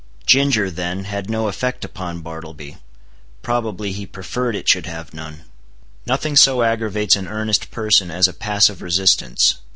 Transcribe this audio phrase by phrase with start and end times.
[0.25, 2.77] Ginger, then, had no effect upon Bartleby.
[3.43, 5.43] Probably he preferred it should have none.
[6.07, 9.59] Nothing so aggravates an earnest person as a passive resistance.